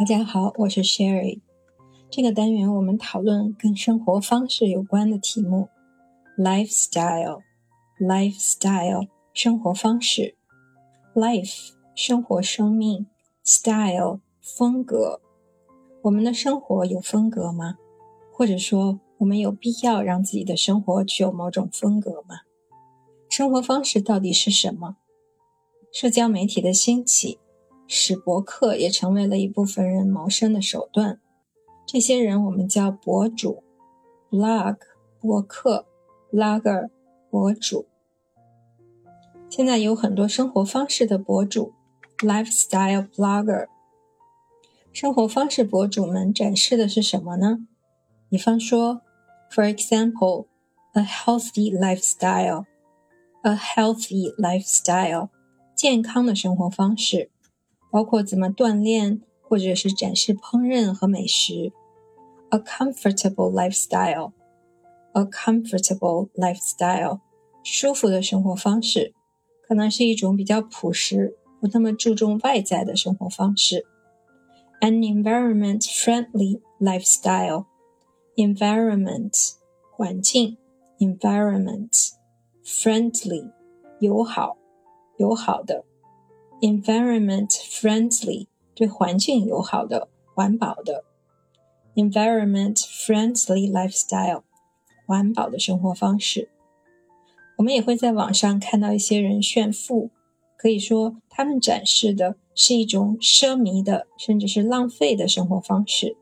[0.00, 1.42] 大家好，我是 Sherry。
[2.10, 5.68] 这个单元我们讨论跟生活方式有关的题目
[6.38, 10.36] ：lifestyle，lifestyle 生活方式
[11.14, 13.08] ，life 生活生命
[13.44, 15.20] ，style 风格。
[16.00, 17.76] 我们的生活有风格吗？
[18.32, 22.36] 或者说，我们有必要让自己的生活具有某种风格吗？
[23.28, 24.96] 生活方式到底是什么？
[25.92, 27.39] 社交媒体的兴起。
[27.92, 31.20] 使博客也成为了一部分人谋生的手段。
[31.84, 33.64] 这些人我们叫博主
[34.30, 34.76] ，blog
[35.18, 35.86] 博客
[36.32, 36.88] ，logger
[37.28, 37.86] 博主。
[39.48, 41.72] 现在有很多生活方式的博主
[42.18, 43.66] ，lifestyle blogger。
[44.92, 47.66] 生活方式博主们展示的是什么呢？
[48.28, 49.02] 比方说
[49.50, 55.30] ，for example，a healthy lifestyle，a healthy lifestyle，
[55.74, 57.32] 健康的生活方式。
[57.91, 61.71] 包括怎么锻炼，或者是展示烹饪和美食。
[62.49, 64.31] A comfortable lifestyle,
[65.13, 67.19] a comfortable lifestyle，
[67.63, 69.13] 舒服的生活方式，
[69.67, 73.85] 可能是一种比较朴实、不那么注重外在的生活方式。
[74.81, 77.65] An environment-friendly lifestyle,
[78.35, 79.53] environment
[79.91, 80.57] 环境，
[80.99, 82.11] environment
[82.63, 83.51] friendly
[83.99, 84.57] 友好
[85.17, 85.85] 友好的。
[86.60, 91.04] Environment friendly 对环境友好的、环保的
[91.94, 94.42] ；environment friendly lifestyle
[95.06, 96.48] 环保的生活方式。
[97.58, 100.10] 我们也会在网上看到一些人炫富，
[100.56, 106.16] 可以说他们展示的是一种奢靡的，甚至是浪费的生活方式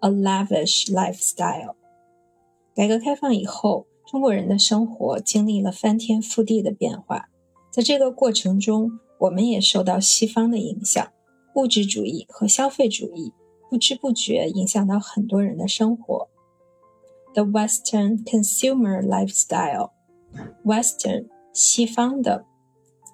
[0.00, 1.74] ，a lavish lifestyle。
[2.74, 7.30] 改革开放以后，中国人的生活经历了翻天覆地的变化，
[7.70, 8.98] 在这个过程中。
[9.24, 11.10] 我们也受到西方的影响，
[11.54, 13.32] 物质主义和消费主义
[13.70, 16.28] 不知不觉影响到很多人的生活。
[17.32, 22.44] The Western consumer lifestyle，Western 西方的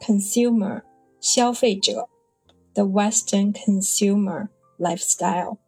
[0.00, 0.82] consumer
[1.21, 2.09] 消费者
[2.75, 4.48] ，The Western consumer
[4.78, 5.59] lifestyle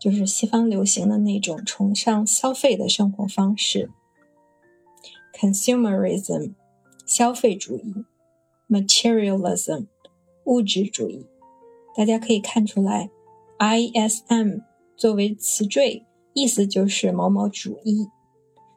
[0.00, 3.92] 就是西方流行的那种崇尚消费的生活方式。
[5.38, 6.54] Consumerism
[7.06, 8.04] 消费主义。
[8.68, 9.86] Materialism，
[10.44, 11.26] 物质主义，
[11.96, 13.10] 大家可以看出来
[13.58, 14.62] ，ISM
[14.96, 16.04] 作为词缀，
[16.34, 18.08] 意思就是某某主义。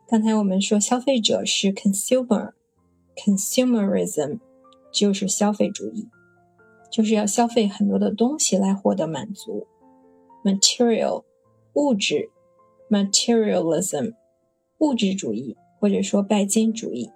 [0.07, 4.39] 刚才我们说消费者是 consumer，consumerism
[4.93, 6.07] 就是消费主义，
[6.91, 9.65] 就是要消费很多的东西来获得满足。
[10.43, 11.23] Material，
[11.73, 12.29] 物质
[12.87, 14.13] ，materialism，
[14.77, 17.09] 物质主义或者说拜金主义。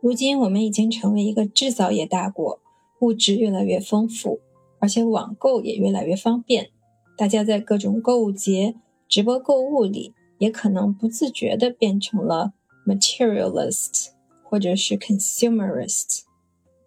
[0.00, 2.58] 如今我们已经成为一个制造业大国，
[3.00, 4.40] 物质越来越丰富，
[4.78, 6.70] 而且网购也越来越方便。
[7.16, 8.74] 大家在各种购物节、
[9.08, 12.52] 直播购物里，也可能不自觉地变成了
[12.86, 14.08] materialist
[14.42, 16.22] 或者是 consumerist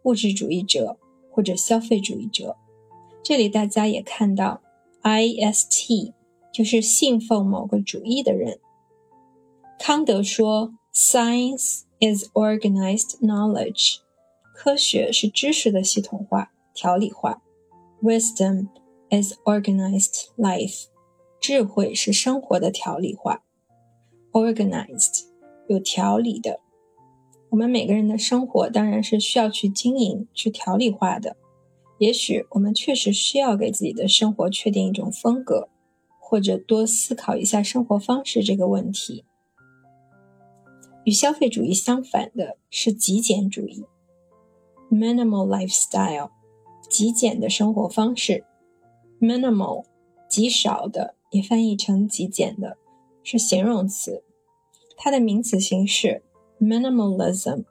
[0.03, 0.97] 物质主义者
[1.31, 2.55] 或者消费主义者。
[3.21, 4.61] 这里大家也看到
[5.03, 6.11] ist
[6.51, 8.59] 就是信奉某个主义的人。
[9.79, 13.99] 康德说：“Science。” is organized knowledge，
[14.53, 17.41] 科学是知识的系统化、条理化。
[18.01, 18.67] Wisdom
[19.09, 20.85] is organized life，
[21.39, 23.43] 智慧是生活的条理化。
[24.31, 25.23] Organized
[25.67, 26.59] 有条理的。
[27.49, 31.35] 我们每个人的生活当然是需要去经营、去条理化的。
[31.99, 35.69] 也许我们确实需要给自己的生活确定一种风格，
[36.19, 39.25] 或者多思考一下生活方式这个问题。
[41.05, 43.85] 与消费主义相反的是极简主义
[44.93, 46.29] （minimal lifestyle），
[46.87, 48.45] 极简的生活方式。
[49.19, 49.85] minimal
[50.29, 52.77] 极少的，也翻译成极简的，
[53.23, 54.23] 是形容词。
[54.95, 56.21] 它的名词形式
[56.59, 57.63] minimalism。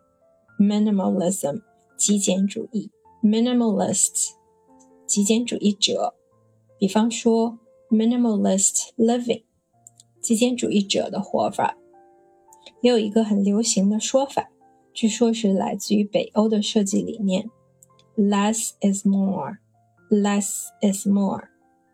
[0.58, 1.62] minimalism
[1.96, 2.90] 极简主义
[3.22, 4.32] Minimalists，
[5.06, 6.14] 极简主义者。
[6.78, 7.58] 比方说
[7.90, 9.42] minimalist living，
[10.20, 11.76] 极简主义者的活法。
[12.80, 14.51] 也有一个很流行的说法，
[14.94, 17.48] 据说是来自于北欧的设计理念
[18.16, 21.48] ：“less is more”，“less is more”，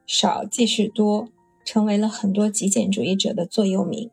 [0.07, 1.29] 少即是多，
[1.65, 4.11] 成为了很多极简主义者的座右铭。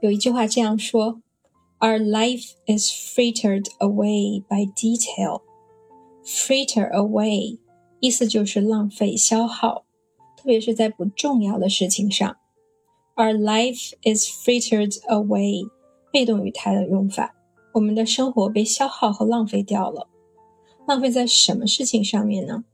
[0.00, 1.20] 有一句话这样说
[1.80, 5.42] ：“Our life is frittered away by detail。
[6.24, 7.58] ”“fritter away”
[8.00, 9.84] 意思就是浪费、消耗，
[10.36, 12.36] 特别是在不重要的事情上。
[13.16, 15.68] Our life is frittered away，
[16.12, 17.34] 被动语态的用法。
[17.74, 20.08] 我们的生活被消耗和浪费掉了。
[20.86, 22.64] 浪费在什么事情上面呢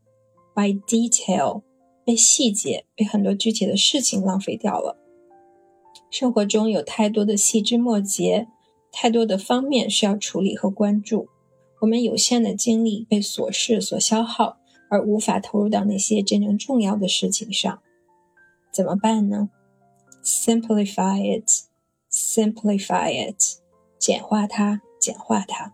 [0.54, 1.62] ？By detail，
[2.04, 4.96] 被细节、被很多具体的事情浪费掉了。
[6.10, 8.46] 生活中有太多的细枝末节，
[8.92, 11.28] 太多的方面需要处理和关注，
[11.80, 14.58] 我们有限的精力被琐事所消耗，
[14.88, 17.80] 而无法投入到那些真正重要的事情上。
[18.72, 19.50] 怎么办呢
[20.24, 21.48] ？Simplify it
[22.34, 23.38] Simplify it，
[23.96, 25.72] 简化它，简化它。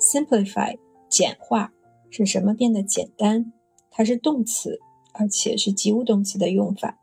[0.00, 0.76] Simplify，
[1.08, 1.72] 简化
[2.10, 3.52] 是什么变得简单？
[3.92, 4.80] 它是动词，
[5.12, 6.98] 而且是及物动词的用法。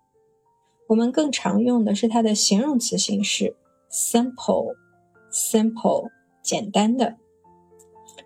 [0.90, 3.56] 我们更常用的是它的形容词形式
[3.90, 6.10] ，simple，simple，
[6.44, 7.16] 简单的。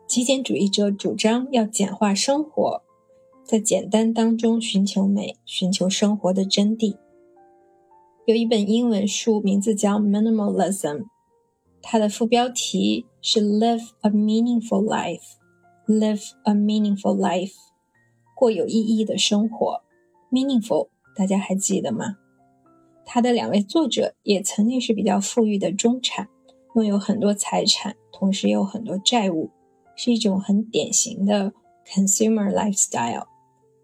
[0.07, 2.81] 极简主义者主张要简化生活。
[3.43, 6.97] 在简单当中寻求美，寻求生活的真谛。
[8.25, 10.97] 有一本英文书，名字叫《Minimalism》，
[11.79, 15.21] 它的副标题是 “Live a Meaningful Life”。
[15.85, 17.53] Live a meaningful life，
[18.35, 19.83] 过有意义的生活。
[20.31, 22.17] Meaningful，大家还记得吗？
[23.05, 26.27] 他的两位作者也曾经是比较富裕的中产，
[26.73, 29.51] 拥有很多财产，同时也有很多债务，
[29.95, 31.53] 是一种很典型的
[31.87, 33.27] consumer lifestyle。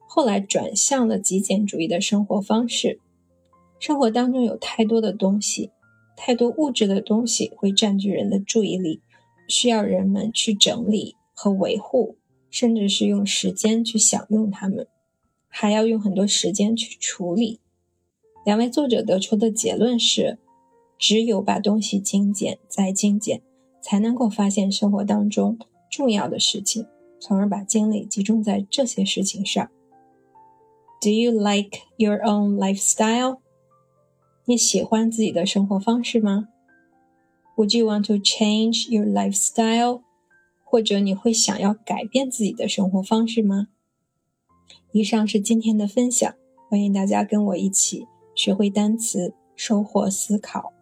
[0.07, 2.99] 后来转向了极简主义的生活方式。
[3.81, 5.71] 生活当中有太多的东西，
[6.15, 9.01] 太多物质的东西会占据人的注意力，
[9.47, 12.15] 需要人们去整理和维护，
[12.51, 14.87] 甚至是用时间去享用它们，
[15.47, 17.59] 还要用很多时间去处理。
[18.45, 20.37] 两位作者得出的结论是：
[20.99, 23.41] 只有把东西精简再精简，
[23.81, 25.57] 才能够发现生活当中
[25.89, 26.85] 重要的事情，
[27.19, 29.67] 从而把精力集中在这些事情上。
[31.01, 33.39] Do you like your own lifestyle？
[34.45, 36.47] 你喜欢自己的生活方式吗
[37.55, 40.01] ？Would you want to change your lifestyle？
[40.63, 43.67] 或者你会想要改变自己的生活方式吗？
[44.93, 46.33] 以上是今天的分享，
[46.69, 50.73] 欢迎大家跟我一起学会单词，收获思考。